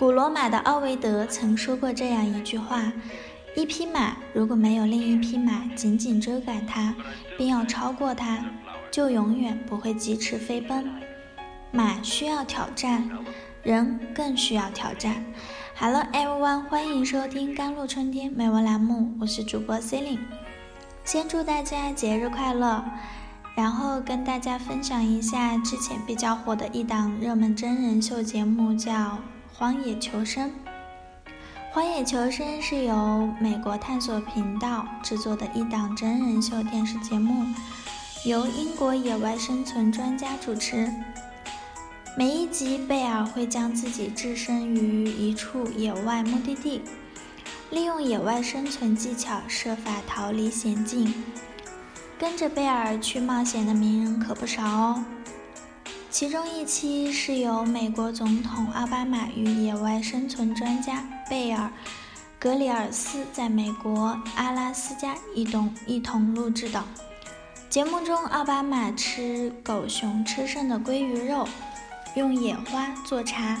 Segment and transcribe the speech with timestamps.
[0.00, 2.90] 古罗马的奥维德曾说过这样一句话：
[3.54, 6.94] 一匹马如果没有另一匹马紧紧追赶它，
[7.36, 8.42] 并要超过它，
[8.90, 10.90] 就永远不会疾驰飞奔。
[11.70, 13.10] 马需要挑战，
[13.62, 15.22] 人更需要挑战。
[15.78, 20.18] Hello everyone，欢迎收听甘露春天美文栏目，我是主播 c e l i n e
[21.04, 22.82] 先祝大家节日快乐。
[23.54, 28.92] 然后跟大家分享一下之前比较火的一档热门真人秀节目，叫
[29.60, 30.48] 《荒野求生》。
[31.70, 37.44] 《荒野求生》是由美国探索频道制作的一档真人秀电视节目，
[38.24, 40.90] 由英国野外生存专家主持。
[42.16, 46.80] 每一集，贝尔会将自己置身于一处野外目的地，
[47.68, 51.12] 利用野外生存技巧，设法逃离险境。
[52.18, 55.04] 跟着贝尔去冒险的名人可不少哦，
[56.10, 61.66] 其中一期是由美国总统奥巴马与野外生存专家贝尔·
[62.36, 66.82] 格里尔斯在美国阿拉斯加一同一同录制的。
[67.68, 71.46] 节目中，奥巴马吃狗熊吃剩的鲑鱼肉，
[72.16, 73.56] 用野花做茶，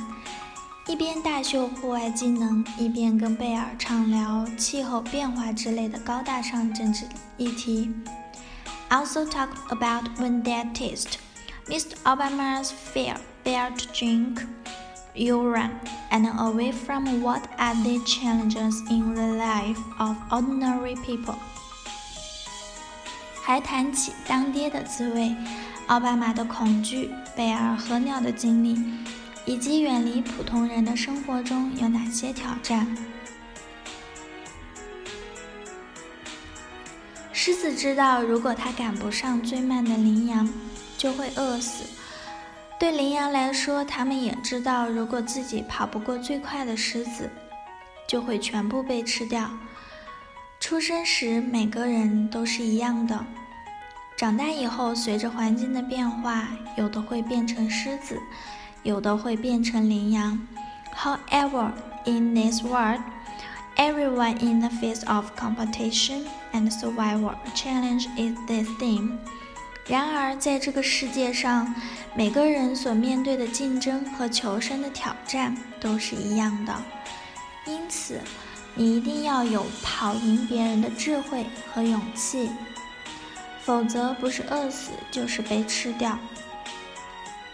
[0.88, 7.04] 一边大秀户外技能，一边跟贝尔畅聊气候变化之类的高大上政治
[7.36, 7.94] 议题。
[8.88, 11.14] also talk about when that taste,
[11.70, 11.94] Mr.
[12.02, 14.42] Obama's fear, bear to drink
[15.14, 15.70] urine,
[16.10, 21.36] and away from what are the challenges in the life of ordinary people.
[23.40, 25.32] 还谈起当爹的滋味，
[25.86, 28.76] 奥巴马的恐惧，贝尔喝尿的经历，
[29.44, 32.88] 以及远离普通人的生活中有哪些挑战。
[37.32, 40.48] 狮子知道，如果它赶不上最慢的羚羊，
[41.00, 41.84] 就会饿死。
[42.78, 47.30] 对羚羊来说，它们也知道，如果自己跑不过最快的狮子，
[48.06, 49.48] 就会全部被吃掉。
[50.60, 53.24] 出生时，每个人都是一样的。
[54.14, 58.20] 长大以后，随着环境的变化，有的会变成狮子，
[58.82, 60.46] 有的会变成羚羊。
[60.94, 61.70] However,
[62.04, 63.00] in this world,
[63.76, 69.18] Everyone in the face of competition and survival challenge is the same。
[69.90, 71.74] 然而，在这个世界上，
[72.14, 76.72] 每个人所面对的竞争和求生的挑战都是一样的。
[77.66, 78.20] 因此，
[78.76, 82.48] 你一定要有跑赢别人的智慧和勇气，
[83.62, 86.16] 否则不是饿死，就是被吃掉。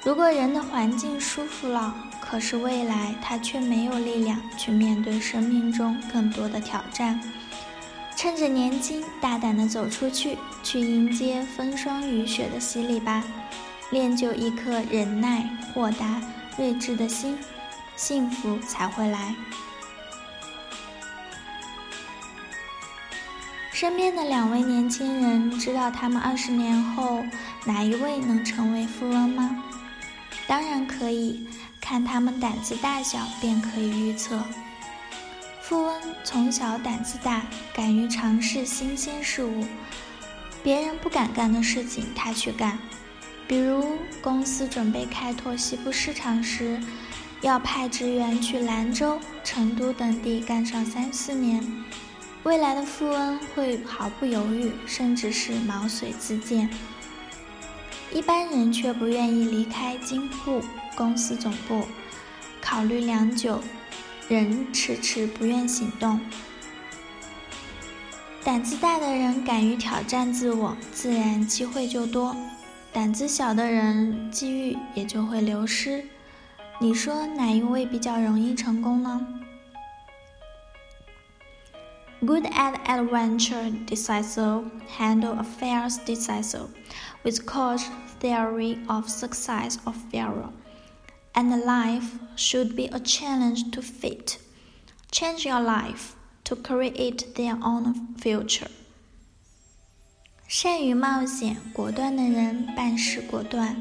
[0.05, 7.19] 如果人的环境舒服了，可是未来他却没有力量去面对生命中更多的挑战。
[8.17, 13.23] 趁着年轻，大胆地走出去，去迎接风霜雨雪的洗礼吧，
[13.91, 16.23] 练就一颗忍耐、豁达、
[16.57, 17.39] 睿智的心，
[17.95, 19.35] 幸福才会来。
[23.71, 27.23] 身边的两位年轻人，知道他们二十年后
[27.67, 29.63] 哪一位能成为富翁吗？
[30.47, 31.47] 当然可以，
[31.83, 34.43] 看他们胆子大小便可以预测。
[35.69, 37.43] 富翁从小胆子大，
[37.75, 39.65] 敢于尝试新鲜事物，
[40.63, 42.79] 别人不敢干的事情他去干。
[43.49, 46.81] 比如公司准备开拓西部市场时，
[47.41, 51.61] 要派职员去兰州、成都等地干上三四年。
[52.45, 56.71] 未来的富翁会毫不犹豫，甚至是毛遂自荐。
[58.13, 60.63] 一般人却不愿意离开京沪
[60.95, 61.89] 公司总部，
[62.61, 63.61] 考虑良久，
[64.29, 66.21] 人迟迟不愿行动。
[68.43, 72.35] 胆子大的人敢于挑战自我，自然机会就多；
[72.93, 76.05] 胆子小的人，机遇也就会流失。
[76.81, 79.27] 你说哪一位比较容易成功呢
[82.21, 84.65] ？Good at adventure, decisive,
[84.99, 86.69] handle affairs decisive.
[87.27, 87.83] with coach
[88.21, 90.51] theory of success of failure.
[91.39, 94.39] And life should be a challenge to fit.
[95.13, 96.15] Change your life
[96.45, 98.69] to create their own future.
[100.49, 103.77] 善于冒险、果断的人办事果断，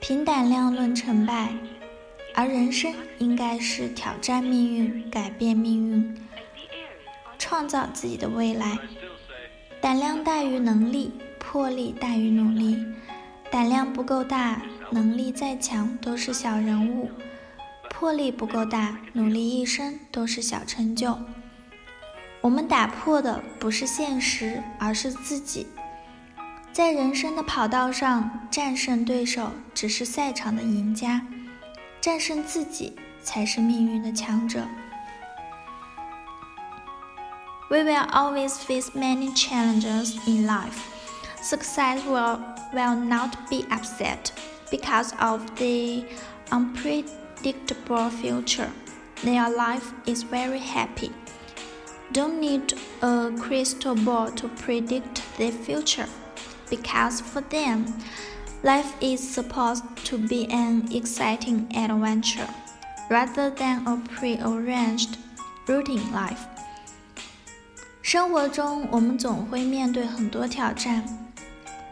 [0.00, 1.52] 凭胆量论成败。
[2.34, 6.16] 而人生应该是挑战命运、改变命运、
[7.38, 8.78] 创造自己的未来。
[9.80, 11.12] 胆量大于能力。
[11.50, 12.76] 魄力大于努力，
[13.50, 17.10] 胆量不够大，能力再强都是小人物；
[17.90, 21.18] 魄力不够大，努力一生都是小成就。
[22.40, 25.66] 我们打破的不是现实，而是自己。
[26.72, 31.22] 在人生的跑道上，战胜对手只是赛场的赢家，
[32.00, 34.66] 战胜自己才是命运的强者。
[37.68, 40.78] We will always face many challenges in life.
[41.42, 42.40] Success will,
[42.72, 44.30] will not be upset
[44.71, 46.05] because of the
[46.51, 48.71] unpredictable future.
[49.23, 51.11] Their life is very happy.
[52.11, 56.07] Don't need a crystal ball to predict the future
[56.69, 57.85] because for them,
[58.63, 62.47] life is supposed to be an exciting adventure
[63.09, 65.17] rather than a prearranged
[65.67, 66.45] routine life.
[68.01, 71.03] 生活中，我们总会面对很多挑战。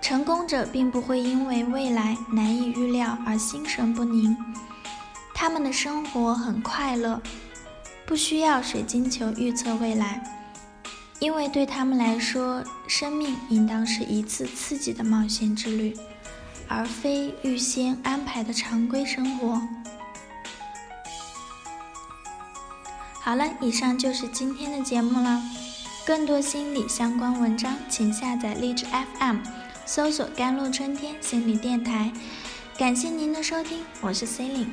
[0.06, 4.37] 成功者并不会因为未来难以预料而心神不宁，
[5.35, 7.20] 他们的生活很快乐，
[8.06, 10.23] 不需要水晶球预测未来，
[11.19, 15.97] 因为对他们来说，生命应当是一次刺激的冒险之旅，
[16.69, 19.61] 而非预先安排的常规生活。
[23.14, 25.43] 好了，以上就是今天的节目了。
[26.06, 28.87] 更多心理相关文章，请下载荔枝
[29.19, 29.38] FM，
[29.86, 32.12] 搜索“甘露春天心理电台”。
[32.76, 34.66] 感谢您的收听，我是 C e l i n e